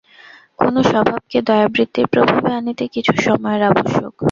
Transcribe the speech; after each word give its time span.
কোন 0.59 0.75
স্বভাবকে 0.83 1.37
দয়াবৃত্তির 1.41 2.07
প্রভাবে 2.13 2.49
আনিতে 2.53 2.85
কিছু 2.95 3.13
সময়ের 3.25 3.61
আবশ্যক। 3.69 4.13